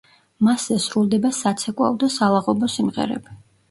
[0.47, 3.43] მასზე სრულდება საცეკვაო და სალაღობო სიმღერები.